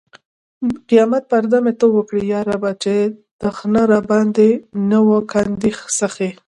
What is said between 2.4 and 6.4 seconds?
ربه! چې دښنه راباندې نه و کاندي سخې